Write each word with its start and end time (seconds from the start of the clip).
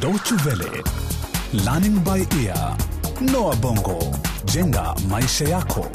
Deutsche 0.00 0.34
Welle, 0.46 0.82
Learning 1.64 1.98
by 2.04 2.24
Ear, 2.44 2.76
Noah 3.20 3.56
Bongo, 3.56 3.98
jenga 4.44 4.94
maisha 5.08 5.44
yako. 5.44 5.90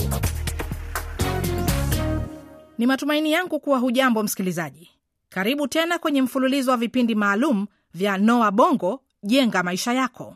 Ni 2.78 2.86
matumaini 2.86 3.32
yangu 3.32 3.60
kuwa 3.60 3.80
hujambo 3.80 4.24
msikilizaji. 4.24 4.90
Karibu 5.30 5.68
tena 5.68 6.00
kwenye 6.00 6.22
mfululizo 6.22 6.72
wa 6.72 6.78
vipindi 6.78 7.16
maalum 7.16 7.68
vya 7.94 8.18
Noa 8.18 8.52
Bongo, 8.52 9.02
jenga 9.24 9.64
maisha 9.64 9.94
yako. 9.94 10.36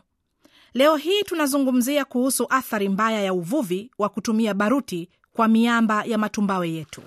Leo 0.74 0.96
hii 0.96 1.22
tunazungumzia 1.22 2.04
kuhusu 2.04 2.46
athari 2.50 2.88
mbaya 2.88 3.22
ya 3.22 3.34
uvuvi 3.34 3.90
wa 3.98 4.08
kutumia 4.08 4.54
baruti 4.54 5.08
kwa 5.32 5.48
miamba 5.48 6.04
ya 6.04 6.18
matumbawe 6.18 6.70
yetu. 6.70 7.02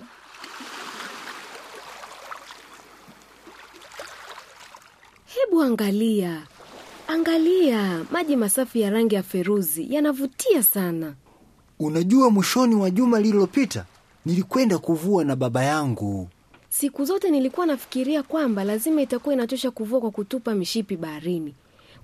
Hebu 5.25 5.61
angalia, 5.61 6.47
angalia, 7.07 8.05
maji 8.11 8.35
masafi 8.35 8.81
ya 8.81 8.89
rangi 8.89 9.15
ya 9.15 9.23
feruzi 9.23 9.93
yanavutia 9.93 10.63
sana. 10.63 11.13
Unajua, 11.79 12.29
mwishoni 12.29 12.75
mwa 12.75 12.89
juma 12.89 13.19
lililopita 13.19 13.85
nilikwenda 14.25 14.77
kuvua 14.77 15.23
na 15.23 15.35
baba 15.35 15.63
yangu. 15.63 16.29
Siku 16.69 17.05
zote 17.05 17.29
nilikuwa 17.31 17.65
nafikiria 17.65 18.23
kwamba 18.23 18.63
lazima 18.63 19.01
itakuwa 19.01 19.33
inatosha 19.35 19.71
kuvua 19.71 19.99
kwa 20.01 20.11
kutupa 20.11 20.55
mishipi 20.55 20.97
baharini, 20.97 21.53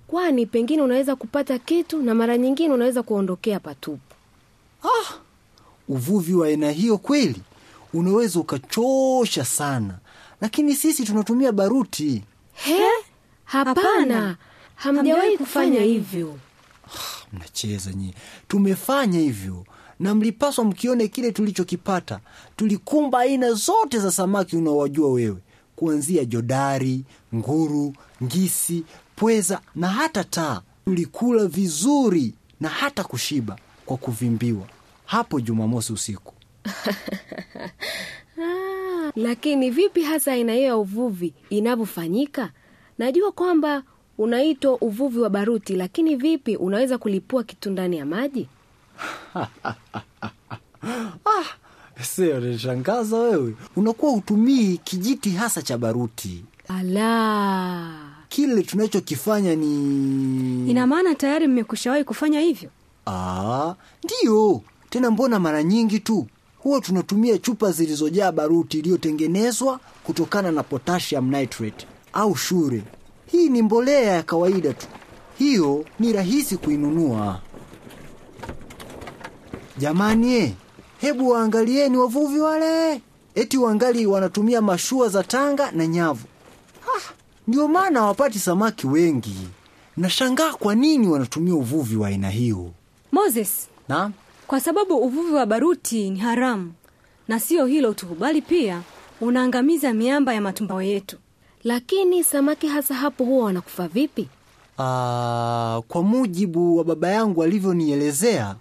kwani 0.06 0.46
pengine 0.46 0.82
unaweza 0.82 1.16
kupata 1.16 1.58
kitu 1.58 2.02
na 2.02 2.14
mara 2.14 2.38
nyingine 2.38 2.74
unaweza 2.74 3.02
kuondokea 3.02 3.60
patupu. 3.60 4.14
Uvuvi 5.88 6.34
wa 6.34 6.46
aina 6.46 6.70
hiyo 6.70 6.98
kweli 6.98 7.42
unaweza 7.94 8.40
ukachosha 8.40 9.44
sana, 9.44 9.98
lakini 10.40 10.74
sisi 10.74 11.04
tunatumia 11.04 11.52
baruti. 11.52 12.22
He? 12.52 12.82
Hapana, 13.44 14.36
hamjawahi 14.80 15.38
kufanya 15.38 15.80
hivyo. 15.80 16.38
Mnacheza 17.32 17.92
nyie, 17.92 18.14
tumefanya 18.48 19.18
hivyo 19.18 19.64
na 20.00 20.14
mlipaswa 20.14 20.64
mkione 20.64 21.08
kile 21.08 21.32
tulichokipata. 21.32 22.20
Tulikumba 22.56 23.18
aina 23.18 23.52
zote 23.52 23.98
za 23.98 24.10
samaki 24.10 24.56
unaowajua 24.56 25.10
wewe, 25.12 25.36
kuanzia 25.76 26.24
jodari, 26.24 27.04
nguru, 27.34 27.94
ngisi, 28.24 28.84
pweza 29.16 29.60
na 29.74 29.88
hata 29.88 30.24
taa. 30.24 30.62
Tulikula 30.84 31.46
vizuri 31.46 32.34
na 32.60 32.68
hata 32.68 33.04
kushiba 33.04 33.58
kwa 33.86 33.96
kuvimbiwa 33.96 34.66
hapo 35.06 35.40
Jumamosi 35.40 35.92
usiku. 35.92 36.34
Ah, 38.42 39.12
lakini 39.16 39.70
vipi 39.70 40.02
hasa 40.02 40.32
aina 40.32 40.52
hiyo 40.52 40.66
ya 40.66 40.76
uvuvi 40.76 41.34
inavyofanyika? 41.50 42.50
Najua 42.98 43.32
kwamba 43.32 43.82
unaitwa 44.20 44.78
uvuvi 44.80 45.18
wa 45.18 45.30
baruti, 45.30 45.76
lakini 45.76 46.16
vipi 46.16 46.56
unaweza 46.56 46.98
kulipua 46.98 47.44
kitu 47.44 47.70
ndani 47.70 47.96
ya 47.96 48.06
maji? 48.06 48.48
Ah, 51.26 51.44
sio 52.04 52.40
nishangaza 52.40 53.16
wewe, 53.18 53.54
unakuwa 53.76 54.12
hutumii 54.12 54.76
kijiti 54.84 55.30
hasa 55.30 55.62
cha 55.62 55.78
baruti. 55.78 56.44
Ala, 56.68 57.90
Kile 58.28 58.62
tunachokifanya 58.62 59.54
ni 59.56 60.70
Ina 60.70 60.86
maana 60.86 61.14
tayari 61.14 61.46
mmekushawahi 61.46 62.04
kufanya 62.04 62.40
hivyo? 62.40 62.70
Aa, 63.06 63.74
ndiyo 64.04 64.62
tena, 64.90 65.10
mbona 65.10 65.38
mara 65.38 65.62
nyingi 65.62 65.98
tu 66.00 66.26
huwa 66.58 66.80
tunatumia 66.80 67.38
chupa 67.38 67.72
zilizojaa 67.72 68.32
baruti 68.32 68.78
iliyotengenezwa 68.78 69.80
kutokana 70.04 70.52
na 70.52 70.62
potassium 70.62 71.30
nitrate 71.30 71.86
au 72.12 72.36
shure. 72.36 72.82
Hii 73.32 73.48
ni 73.48 73.62
mbolea 73.62 74.00
ya 74.00 74.22
kawaida 74.22 74.72
tu, 74.72 74.86
hiyo 75.38 75.84
ni 76.00 76.12
rahisi 76.12 76.56
kuinunua. 76.56 77.40
Jamani, 79.78 80.34
eh, 80.36 80.52
hebu 81.00 81.28
waangalieni 81.28 81.96
wavuvi 81.96 82.38
wale, 82.40 83.00
eti 83.34 83.58
wangali 83.58 84.06
wanatumia 84.06 84.62
mashua 84.62 85.08
za 85.08 85.22
tanga 85.24 85.70
na 85.70 85.86
nyavu. 85.86 86.26
Ah, 86.96 87.12
ndio 87.48 87.68
maana 87.68 88.00
hawapati 88.00 88.38
samaki 88.38 88.86
wengi. 88.86 89.36
Nashangaa 89.96 90.52
kwa 90.52 90.74
nini 90.74 91.08
wanatumia 91.08 91.54
uvuvi 91.54 91.96
wa 91.96 92.08
aina 92.08 92.30
hiyo. 92.30 92.70
Moses, 93.12 93.68
Naam. 93.88 94.12
kwa 94.46 94.60
sababu 94.60 94.96
uvuvi 94.96 95.32
wa 95.32 95.46
baruti 95.46 96.10
ni 96.10 96.18
haramu, 96.18 96.72
na 97.28 97.40
sio 97.40 97.66
hilo 97.66 97.92
tu, 97.94 98.06
bali 98.06 98.42
pia 98.42 98.82
unaangamiza 99.20 99.92
miamba 99.94 100.34
ya 100.34 100.40
matumbawe 100.40 100.86
yetu. 100.88 101.16
Lakini 101.64 102.24
samaki 102.24 102.66
hasa 102.66 102.94
hapo 102.94 103.24
huwa 103.24 103.44
wanakufa 103.44 103.88
vipi? 103.88 104.28
Aa, 104.78 105.82
kwa 105.88 106.02
mujibu 106.02 106.76
wa 106.76 106.84
baba 106.84 107.08
yangu 107.08 107.42
alivyonielezea, 107.42 108.56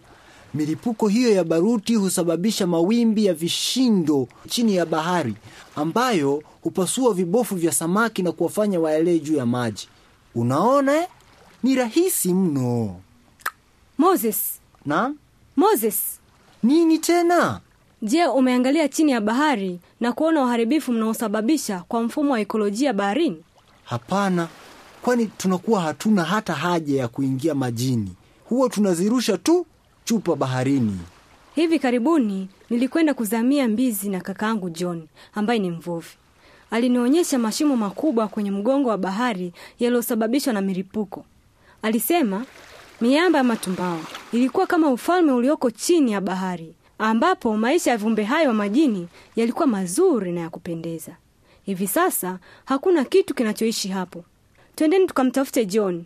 milipuko 0.54 1.08
hiyo 1.08 1.32
ya 1.34 1.44
baruti 1.44 1.96
husababisha 1.96 2.68
mawimbi 2.68 3.26
ya 3.26 3.34
vishindo 3.34 4.28
chini 4.48 4.76
ya 4.76 4.86
bahari 4.86 5.36
ambayo 5.76 6.44
hupasua 6.62 7.14
vibofu 7.14 7.56
vya 7.56 7.72
samaki 7.72 8.24
na 8.24 8.32
kuwafanya 8.32 8.80
waelee 8.80 9.20
juu 9.20 9.36
ya 9.36 9.46
maji. 9.46 9.88
Unaona 10.36 10.98
eh? 10.98 11.08
Ni 11.64 11.76
rahisi 11.76 12.34
mno. 12.34 12.96
Moses, 13.98 14.38
Naam. 14.86 15.18
Moses, 15.56 16.20
Nini 16.64 17.00
tena? 17.00 17.60
Je, 18.02 18.26
umeangalia 18.28 18.88
chini 18.88 19.12
ya 19.12 19.22
bahari 19.22 19.80
na 20.00 20.12
kuona 20.12 20.44
uharibifu 20.44 20.92
mnaosababisha 20.92 21.84
kwa 21.88 22.02
mfumo 22.04 22.34
wa 22.34 22.40
ekolojia 22.40 22.94
baharini? 22.94 23.44
Hapana, 23.84 24.48
kwani 25.02 25.28
tunakuwa 25.38 25.82
hatuna 25.82 26.24
hata 26.24 26.54
haja 26.54 27.00
ya 27.00 27.08
kuingia 27.08 27.56
majini. 27.56 28.12
Huwa 28.50 28.70
tunazirusha 28.70 29.38
tu 29.38 29.66
chupa 30.06 30.36
baharini. 30.36 31.00
Hivi 31.56 31.80
karibuni 31.80 32.50
nilikwenda 32.70 33.14
kuzamia 33.14 33.68
mbizi 33.68 34.10
na 34.10 34.22
kakaangu 34.22 34.70
John 34.70 35.08
ambaye 35.36 35.60
ni 35.60 35.72
mvuvi. 35.72 36.08
Alinionyesha 36.72 37.40
mashimo 37.40 37.76
makubwa 37.78 38.28
kwenye 38.28 38.52
mgongo 38.52 38.90
wa 38.90 38.98
bahari 38.98 39.54
yaliyosababishwa 39.80 40.54
na 40.54 40.62
milipuko. 40.62 41.26
Alisema 41.82 42.46
miamba 43.02 43.38
ya 43.38 43.44
matumbawe 43.44 44.00
ilikuwa 44.34 44.68
kama 44.68 44.88
ufalme 44.92 45.32
ulioko 45.32 45.72
chini 45.72 46.12
ya 46.12 46.22
bahari, 46.22 46.74
ambapo 47.00 47.58
maisha 47.58 47.92
ya 47.92 47.98
viumbe 47.98 48.24
hayo 48.24 48.48
wa 48.48 48.54
majini 48.54 49.08
yalikuwa 49.36 49.68
mazuri 49.68 50.32
na 50.32 50.42
ya 50.42 50.50
kupendeza. 50.50 51.16
Hivi 51.66 51.88
sasa 51.88 52.40
hakuna 52.66 53.06
kitu 53.06 53.34
kinachoishi 53.34 53.88
hapo. 53.88 54.24
Twendeni 54.76 55.08
tukamtafute 55.08 55.66
John. 55.66 56.06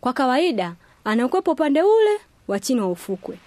Kwa 0.00 0.12
kawaida 0.12 0.74
anakuwepo 1.04 1.50
upande 1.52 1.82
ule 1.82 2.18
wa 2.48 2.60
chini 2.60 2.80
wa 2.80 2.90
ufukwe. 2.90 3.38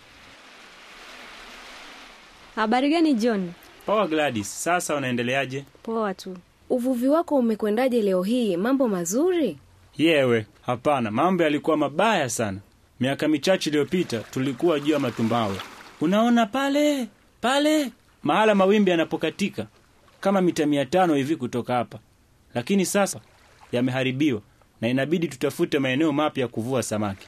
Habari 2.55 2.89
gani 2.89 3.13
John? 3.13 3.51
Poa 3.85 4.07
Gladys, 4.07 4.63
sasa 4.63 4.95
unaendeleaje? 4.95 5.65
Poa 5.83 6.13
tu. 6.13 6.37
Uvuvi 6.69 7.07
wako 7.07 7.35
umekwendaje 7.35 8.01
leo 8.01 8.23
hii? 8.23 8.57
Mambo 8.57 8.87
mazuri? 8.87 9.57
Yewe, 9.97 10.45
hapana, 10.61 11.11
mambo 11.11 11.43
yalikuwa 11.43 11.77
mabaya 11.77 12.29
sana. 12.29 12.57
Miaka 12.99 13.27
michache 13.27 13.69
iliyopita 13.69 14.19
tulikuwa 14.19 14.79
juu 14.79 14.93
ya 14.93 14.99
matumbawe. 14.99 15.55
Unaona 16.01 16.45
pale 16.45 17.07
pale, 17.41 17.91
mahala 18.23 18.55
mawimbi 18.55 18.91
yanapokatika, 18.91 19.67
kama 20.19 20.41
mita 20.41 20.65
mia 20.65 20.85
tano 20.85 21.15
hivi 21.15 21.35
kutoka 21.35 21.73
hapa, 21.73 21.99
lakini 22.53 22.85
sasa 22.85 23.19
yameharibiwa 23.71 24.41
na 24.81 24.87
inabidi 24.87 25.27
tutafute 25.27 25.79
maeneo 25.79 26.11
mapya 26.11 26.41
ya 26.41 26.47
kuvua 26.47 26.83
samaki. 26.83 27.27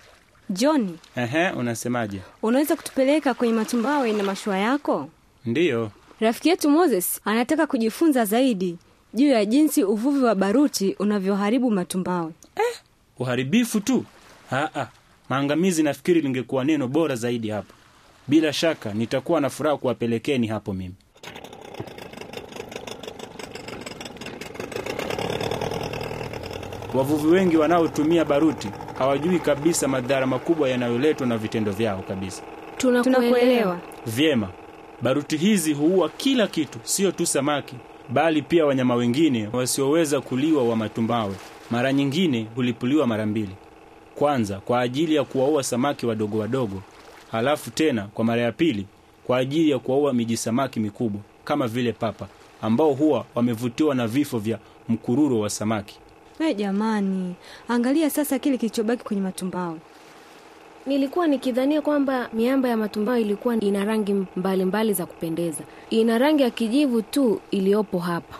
John, 0.49 0.97
Ehe, 1.15 1.49
unasemaje? 1.51 2.19
unaweza 2.41 2.75
kutupeleka 2.75 3.33
kwenye 3.33 3.53
matumbawe 3.53 4.13
na 4.13 4.23
mashua 4.23 4.57
yako? 4.57 5.09
Ndiyo, 5.45 5.91
Rafiki 6.19 6.49
yetu 6.49 6.69
Moses 6.69 7.21
anataka 7.25 7.67
kujifunza 7.67 8.25
zaidi 8.25 8.77
juu 9.13 9.27
ya 9.27 9.45
jinsi 9.45 9.83
uvuvi 9.83 10.19
wa 10.23 10.35
baruti 10.35 10.95
unavyoharibu 10.99 11.71
matumbawe. 11.71 12.31
uharibifu 13.19 13.79
tu? 13.79 14.05
Aa, 14.51 14.87
maangamizi 15.29 15.83
nafikiri 15.83 16.21
lingekuwa 16.21 16.65
neno 16.65 16.87
bora 16.87 17.15
zaidi 17.15 17.49
hapo. 17.49 17.73
Bila 18.29 18.53
shaka 18.53 18.93
nitakuwa 18.93 19.41
na 19.41 19.49
furaha 19.49 19.77
kuwapelekeni 19.77 20.47
hapo 20.47 20.73
mimi. 20.73 20.95
Wavuvi 26.93 27.27
wengi 27.27 27.57
wanaotumia 27.57 28.25
baruti 28.25 28.67
hawajui 28.99 29.39
kabisa 29.39 29.87
madhara 29.87 30.27
makubwa 30.27 30.69
yanayoletwa 30.69 31.27
na 31.27 31.37
vitendo 31.37 31.71
vyao 31.71 32.01
kabisa. 32.07 32.43
Tunakuelewa. 32.77 33.79
Vyema, 34.05 34.49
baruti 35.01 35.37
hizi 35.37 35.73
huua 35.73 36.09
kila 36.09 36.47
kitu, 36.47 36.79
sio 36.83 37.11
tu 37.11 37.25
samaki, 37.25 37.75
bali 38.09 38.41
pia 38.41 38.65
wanyama 38.65 38.95
wengine 38.95 39.49
wasioweza 39.53 40.21
kuliwa 40.21 40.63
wa 40.69 40.75
matumbawe. 40.75 41.35
Mara 41.71 41.93
nyingine 41.93 42.47
hulipuliwa 42.55 43.07
mara 43.07 43.25
mbili, 43.25 43.55
kwanza 44.15 44.59
kwa 44.59 44.79
ajili 44.81 45.15
ya 45.15 45.23
kuwaua 45.23 45.63
samaki 45.63 46.05
wadogo 46.05 46.37
wadogo, 46.39 46.81
halafu 47.31 47.71
tena 47.71 48.01
kwa 48.13 48.25
mara 48.25 48.41
ya 48.41 48.51
pili 48.51 48.85
kwa 49.27 49.37
ajili 49.37 49.69
ya 49.69 49.79
kuwaua 49.79 50.13
miji 50.13 50.37
samaki 50.37 50.79
mikubwa 50.79 51.21
kama 51.43 51.67
vile 51.67 51.91
papa, 51.93 52.27
ambao 52.61 52.93
huwa 52.93 53.25
wamevutiwa 53.35 53.95
na 53.95 54.07
vifo 54.07 54.39
vya 54.39 54.59
mkururo 54.89 55.39
wa 55.39 55.49
samaki. 55.49 55.99
We 56.39 56.53
jamani, 56.53 57.35
angalia 57.67 58.09
sasa 58.09 58.39
kile 58.39 58.57
kilichobaki 58.57 59.03
kwenye 59.03 59.21
matumbao. 59.21 59.77
Nilikuwa 60.85 61.27
nikidhania 61.27 61.81
kwamba 61.81 62.29
miamba 62.33 62.69
ya 62.69 62.77
matumbao 62.77 63.17
ilikuwa 63.17 63.55
ina 63.59 63.85
rangi 63.85 64.13
mbalimbali 64.13 64.65
mbali 64.65 64.93
za 64.93 65.05
kupendeza. 65.05 65.63
Ina 65.89 66.17
rangi 66.17 66.43
ya 66.43 66.49
kijivu 66.49 67.01
tu 67.01 67.41
iliyopo 67.51 67.99
hapa. 67.99 68.35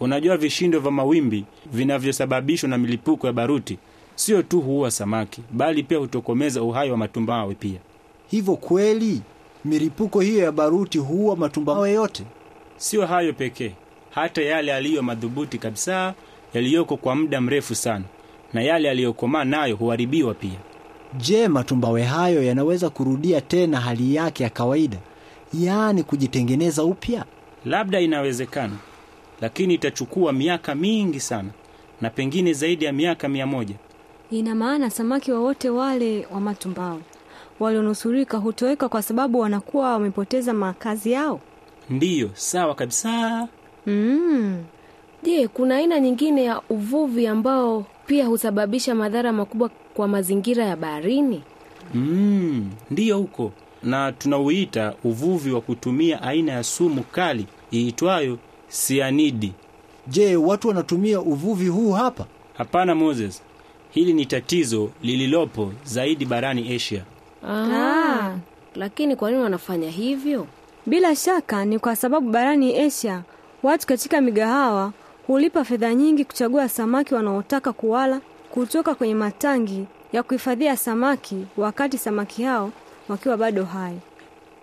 Unajua, 0.00 0.36
vishindo 0.36 0.80
vya 0.80 0.90
mawimbi 0.90 1.44
vinavyosababishwa 1.72 2.68
na 2.68 2.78
milipuko 2.78 3.26
ya 3.26 3.32
baruti 3.32 3.78
sio 4.14 4.42
tu 4.42 4.60
huua 4.60 4.90
samaki, 4.90 5.42
bali 5.50 5.82
pia 5.82 5.98
hutokomeza 5.98 6.62
uhai 6.62 6.90
wa 6.90 6.96
matumbawe 6.96 7.54
pia. 7.54 7.78
Hivyo 8.32 8.56
kweli 8.56 9.20
milipuko 9.64 10.20
hiyo 10.20 10.44
ya 10.44 10.52
baruti 10.52 10.98
huua 10.98 11.50
mawe 11.64 11.90
yote? 11.92 12.24
Sio 12.76 13.06
hayo 13.06 13.32
pekee, 13.32 13.72
hata 14.10 14.42
yale 14.42 14.70
yaliyo 14.72 15.02
madhubuti 15.02 15.58
kabisa, 15.58 16.14
yaliyoko 16.54 16.96
kwa 16.96 17.14
muda 17.14 17.40
mrefu 17.40 17.74
sana, 17.74 18.04
na 18.52 18.62
yale 18.62 18.88
yaliyokomaa 18.88 19.44
nayo 19.44 19.76
huharibiwa 19.76 20.34
pia. 20.34 20.58
Je, 21.16 21.48
matumbawe 21.48 22.02
hayo 22.02 22.42
yanaweza 22.42 22.90
kurudia 22.90 23.40
tena 23.40 23.80
hali 23.80 24.14
yake 24.14 24.42
ya 24.42 24.50
kawaida, 24.50 24.96
yaani 25.54 26.02
kujitengeneza 26.02 26.84
upya? 26.84 27.24
Labda 27.64 28.00
inawezekana, 28.00 28.76
lakini 29.40 29.74
itachukua 29.74 30.32
miaka 30.32 30.74
mingi 30.74 31.20
sana, 31.20 31.48
na 32.00 32.10
pengine 32.10 32.52
zaidi 32.52 32.84
ya 32.84 32.92
miaka 32.92 33.28
mia 33.28 33.46
moja. 33.46 33.74
Ina 34.30 34.54
maana 34.54 34.90
samaki 34.90 35.32
wowote 35.32 35.70
wale 35.70 36.26
wa 36.30 36.40
matumbawe 36.40 37.00
walionusurika 37.62 38.38
hutoweka 38.38 38.88
kwa 38.88 39.02
sababu 39.02 39.38
wanakuwa 39.40 39.92
wamepoteza 39.92 40.52
makazi 40.54 41.12
yao. 41.12 41.40
Ndiyo, 41.90 42.30
sawa 42.34 42.74
kabisa. 42.74 43.48
Mm. 43.86 44.64
Je, 45.22 45.48
kuna 45.48 45.76
aina 45.76 46.00
nyingine 46.00 46.44
ya 46.44 46.60
uvuvi 46.70 47.26
ambao 47.26 47.84
pia 48.06 48.26
husababisha 48.26 48.94
madhara 48.94 49.32
makubwa 49.32 49.70
kwa 49.94 50.08
mazingira 50.08 50.64
ya 50.64 50.76
baharini? 50.76 51.42
Mm, 51.94 52.70
ndiyo 52.90 53.18
huko, 53.18 53.52
na 53.82 54.12
tunauita 54.12 54.94
uvuvi 55.04 55.50
wa 55.52 55.60
kutumia 55.60 56.22
aina 56.22 56.52
ya 56.52 56.64
sumu 56.64 57.02
kali 57.02 57.46
iitwayo 57.74 58.38
sianidi. 58.68 59.52
Je, 60.06 60.36
watu 60.36 60.68
wanatumia 60.68 61.20
uvuvi 61.20 61.68
huu 61.68 61.92
hapa? 61.92 62.26
Hapana 62.54 62.94
Moses, 62.94 63.42
hili 63.90 64.12
ni 64.12 64.26
tatizo 64.26 64.90
lililopo 65.02 65.72
zaidi 65.84 66.24
barani 66.24 66.74
Asia. 66.74 67.04
Ah, 67.48 68.36
lakini 68.74 69.16
kwa 69.16 69.30
nini 69.30 69.42
wanafanya 69.42 69.90
hivyo? 69.90 70.46
Bila 70.86 71.16
shaka 71.16 71.64
ni 71.64 71.78
kwa 71.78 71.96
sababu 71.96 72.30
barani 72.30 72.78
Asia 72.80 73.22
watu 73.62 73.86
katika 73.86 74.20
migahawa 74.20 74.92
hulipa 75.26 75.64
fedha 75.64 75.94
nyingi 75.94 76.24
kuchagua 76.24 76.68
samaki 76.68 77.14
wanaotaka 77.14 77.72
kuwala 77.72 78.20
kutoka 78.50 78.94
kwenye 78.94 79.14
matangi 79.14 79.84
ya 80.12 80.22
kuhifadhia 80.22 80.76
samaki 80.76 81.36
wakati 81.56 81.98
samaki 81.98 82.42
hao 82.42 82.70
wakiwa 83.08 83.36
bado 83.36 83.64
hai. 83.64 83.98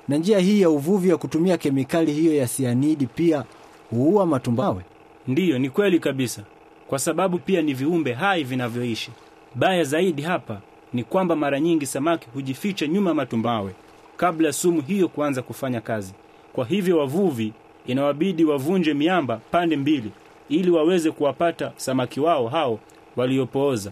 Na 0.07 0.17
njia 0.17 0.39
hii 0.39 0.61
ya 0.61 0.69
uvuvi 0.69 1.09
ya 1.09 1.17
kutumia 1.17 1.57
kemikali 1.57 2.11
hiyo 2.13 2.35
ya 2.35 2.47
sianidi 2.47 3.05
pia 3.07 3.43
huua 3.89 4.25
matumbawe? 4.25 4.83
Ndiyo, 5.27 5.59
ni 5.59 5.69
kweli 5.69 5.99
kabisa, 5.99 6.41
kwa 6.87 6.99
sababu 6.99 7.39
pia 7.39 7.61
ni 7.61 7.73
viumbe 7.73 8.13
hai 8.13 8.43
vinavyoishi. 8.43 9.11
Baya 9.55 9.83
zaidi 9.83 10.21
hapa 10.21 10.61
ni 10.93 11.03
kwamba 11.03 11.35
mara 11.35 11.59
nyingi 11.59 11.85
samaki 11.85 12.27
hujificha 12.33 12.87
nyuma 12.87 13.09
ya 13.09 13.13
matumbawe 13.15 13.71
kabla 14.17 14.53
sumu 14.53 14.81
hiyo 14.81 15.07
kuanza 15.07 15.41
kufanya 15.41 15.81
kazi. 15.81 16.13
Kwa 16.53 16.65
hivyo 16.65 16.97
wavuvi 16.97 17.53
inawabidi 17.87 18.45
wavunje 18.45 18.93
miamba 18.93 19.37
pande 19.51 19.77
mbili 19.77 20.11
ili 20.49 20.69
waweze 20.71 21.11
kuwapata 21.11 21.71
samaki 21.75 22.19
wao 22.19 22.47
hao 22.47 22.79
waliopooza. 23.15 23.91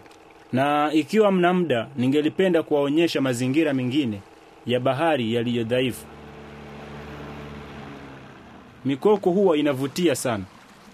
Na 0.54 0.94
ikiwa 0.94 1.32
mna 1.32 1.54
muda, 1.54 1.88
ningelipenda 1.98 2.64
kuwaonyesha 2.64 3.22
mazingira 3.22 3.74
mengine 3.74 4.22
ya 4.66 4.80
bahari 4.80 5.34
yaliyo 5.34 5.64
dhaifu. 5.64 6.06
Mikoko 8.86 9.32
huwa 9.32 9.58
inavutia 9.58 10.16
sana, 10.16 10.44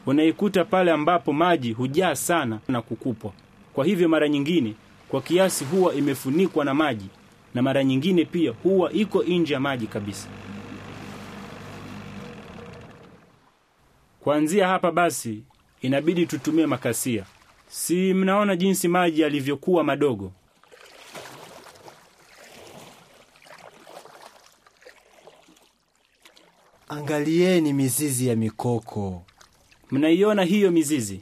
unaikuta 0.05 0.65
pale 0.65 0.91
ambapo 0.91 1.33
maji 1.33 1.71
hujaa 1.73 2.15
sana 2.15 2.59
na 2.67 2.81
kukupwa. 2.81 3.31
Kwa 3.73 3.85
hivyo 3.85 4.09
mara 4.09 4.29
nyingine 4.29 4.73
kwa 5.13 5.21
kiasi 5.21 5.65
huwa 5.65 5.93
imefunikwa 5.95 6.65
na 6.65 6.73
maji, 6.73 7.05
na 7.53 7.61
mara 7.61 7.83
nyingine 7.83 8.25
pia 8.25 8.51
huwa 8.51 8.91
iko 8.93 9.23
nje 9.23 9.53
ya 9.53 9.59
maji 9.59 9.87
kabisa. 9.87 10.27
Kuanzia 14.19 14.67
hapa 14.67 14.91
basi, 14.91 15.43
inabidi 15.81 16.25
tutumie 16.25 16.65
makasia. 16.65 17.25
Si 17.69 18.13
mnaona 18.13 18.55
jinsi 18.55 18.87
maji 18.87 19.21
yalivyokuwa 19.21 19.83
madogo? 19.83 20.31
Angalieni 26.89 27.73
mizizi 27.73 28.27
ya 28.27 28.35
mikoko. 28.35 29.23
Mnaiona 29.91 30.43
hiyo 30.43 30.71
mizizi? 30.71 31.21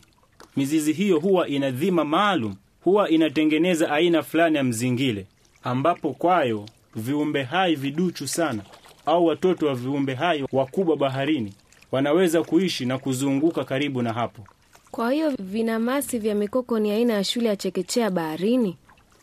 Mizizi 0.56 0.94
hiyo 0.94 1.20
huwa 1.20 1.48
ina 1.48 1.72
dhima 1.72 2.06
maalum, 2.06 2.56
huwa 2.84 3.10
inatengeneza 3.10 3.92
aina 3.92 4.24
fulani 4.24 4.58
ya 4.58 4.64
mzingile, 4.64 5.26
ambapo 5.64 6.14
kwayo 6.14 6.66
viumbe 6.96 7.44
hai 7.44 7.76
viduchu 7.76 8.28
sana 8.28 8.64
au 9.06 9.26
watoto 9.26 9.68
wa 9.68 9.76
viumbe 9.76 10.14
hai 10.14 10.46
wakubwa 10.52 10.98
baharini 10.98 11.54
wanaweza 11.92 12.44
kuishi 12.44 12.86
na 12.86 12.98
kuzunguka 12.98 13.64
karibu 13.64 14.02
na 14.02 14.14
hapo. 14.14 14.48
Kwa 14.92 15.12
hiyo 15.12 15.32
vinamasi 15.40 16.20
vya 16.20 16.36
mikoko 16.36 16.80
ni 16.80 16.92
aina 16.92 17.14
ya 17.14 17.24
shule 17.24 17.50
ya 17.50 17.56
chekechea 17.56 18.10
baharini. 18.12 18.78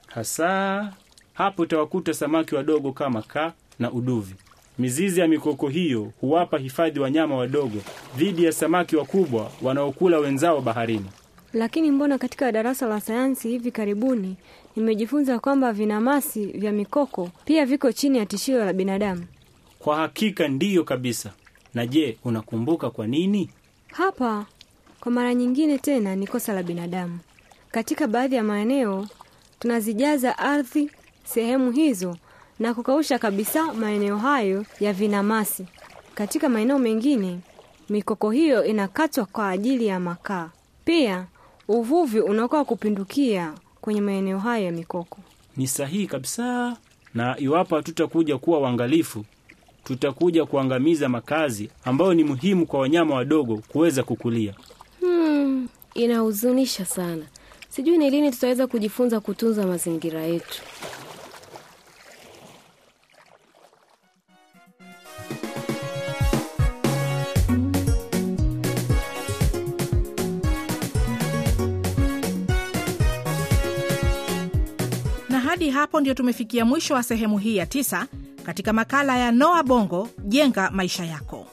Hasa 0.06 0.93
hapo 1.34 1.62
utawakuta 1.62 2.14
samaki 2.14 2.55
wadogo 2.55 2.93
kama 2.93 3.22
kaa 3.22 3.52
na 3.78 3.93
uduvi. 3.93 4.34
Mizizi 4.78 5.20
ya 5.20 5.28
mikoko 5.28 5.69
hiyo 5.69 6.12
huwapa 6.20 6.58
hifadhi 6.58 7.00
wanyama 7.00 7.37
wadogo 7.37 7.78
dhidi 8.16 8.44
ya 8.44 8.52
samaki 8.52 8.96
wakubwa 8.96 9.50
wanaokula 9.62 10.19
wenzao 10.19 10.60
baharini. 10.60 11.06
Lakini 11.53 11.91
mbona 11.91 12.19
katika 12.19 12.53
darasa 12.53 12.87
la 12.87 13.00
sayansi 13.00 13.49
hivi 13.49 13.71
karibuni 13.71 14.37
nimejifunza 14.77 15.39
kwamba 15.39 15.73
vinamasi 15.73 16.47
vya 16.47 16.73
mikoko 16.73 17.31
pia 17.45 17.67
viko 17.67 17.93
chini 17.93 18.19
ya 18.19 18.27
tishio 18.27 18.65
la 18.65 18.73
binadamu? 18.73 19.25
Kwa 19.79 19.97
hakika 19.97 20.49
ndiyo 20.49 20.85
kabisa. 20.85 21.33
Na 21.75 21.87
je, 21.87 22.19
unakumbuka 22.25 22.91
kwa 22.91 23.06
nini? 23.06 23.50
Hapa 23.93 24.47
kwa 25.00 25.12
mara 25.12 25.35
nyingine 25.35 25.79
tena 25.79 26.17
ni 26.17 26.27
kosa 26.27 26.53
la 26.53 26.62
binadamu. 26.62 27.19
Katika 27.71 28.06
baadhi 28.06 28.37
ya 28.37 28.43
maeneo 28.43 29.06
tunazijaza 29.59 30.39
ardhi 30.39 30.91
sehemu 31.25 31.70
hizo 31.70 32.17
na 32.58 32.75
kukausha 32.75 33.19
kabisa 33.19 33.72
maeneo 33.75 34.17
hayo 34.19 34.65
ya 34.81 34.93
vinamasi. 34.93 35.67
Katika 36.15 36.49
maeneo 36.49 36.79
mengine 36.79 37.41
mikoko 37.89 38.31
hiyo 38.31 38.65
inakatwa 38.65 39.27
kwa 39.27 39.49
ajili 39.49 39.87
ya 39.87 40.01
makaa. 40.01 40.51
Pia 40.84 41.27
uvuvi 41.69 42.20
unakuwa 42.20 42.65
kupindukia 42.65 43.53
kwenye 43.81 44.01
maeneo 44.01 44.39
hayo 44.39 44.65
ya 44.65 44.72
mikoko. 44.72 45.19
Ni 45.56 45.67
sahihi 45.67 46.06
kabisa, 46.06 46.77
na 47.15 47.39
iwapo 47.41 47.77
hatutakuja 47.77 48.39
kuwa 48.39 48.58
uangalifu, 48.58 49.25
tutakuja 49.84 50.44
kuangamiza 50.46 51.08
makazi 51.08 51.70
ambayo 51.84 52.15
ni 52.15 52.25
muhimu 52.25 52.67
kwa 52.67 52.81
wanyama 52.81 53.15
wadogo 53.15 53.63
kuweza 53.69 54.03
kukulia. 54.03 54.55
Hmm, 55.01 55.69
inahuzunisha 55.94 56.84
sana. 56.84 57.22
Sijui 57.69 57.98
ni 57.98 58.10
lini 58.10 58.31
tutaweza 58.31 58.67
kujifunza 58.67 59.20
kutunza 59.20 59.67
mazingira 59.67 60.20
yetu. 60.22 60.63
Hadi 75.58 75.70
hapo 75.70 76.00
ndio 76.00 76.15
tumefikia 76.15 76.65
mwisho 76.65 76.94
wa 76.94 77.03
sehemu 77.03 77.38
hii 77.38 77.56
ya 77.56 77.67
tisa 77.67 78.06
katika 78.43 78.72
makala 78.72 79.17
ya 79.19 79.32
Noa 79.32 79.62
Bongo, 79.62 80.08
jenga 80.24 80.70
maisha 80.70 81.05
yako. 81.05 81.46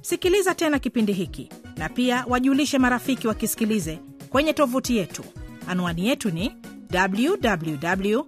Sikiliza 0.00 0.54
tena 0.54 0.78
kipindi 0.78 1.12
hiki 1.12 1.48
na 1.76 1.88
pia 1.88 2.24
wajulishe 2.28 2.78
marafiki 2.78 3.28
wakisikilize 3.28 3.98
kwenye 4.30 4.52
tovuti 4.52 4.96
yetu. 4.96 5.24
Anwani 5.68 6.08
yetu 6.08 6.30
ni 6.30 6.54
www 6.94 8.20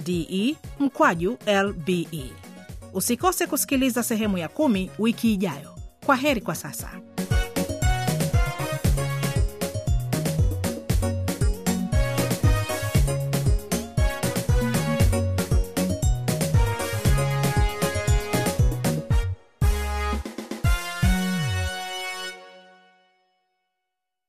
de 0.00 0.56
mkwaju 0.80 1.38
lbe. 1.64 2.06
Usikose 2.92 3.46
kusikiliza 3.46 4.02
sehemu 4.02 4.38
ya 4.38 4.48
kumi 4.48 4.90
wiki 4.98 5.32
ijayo. 5.32 5.74
Kwa 6.06 6.16
heri 6.16 6.40
kwa 6.40 6.54
sasa. 6.54 6.90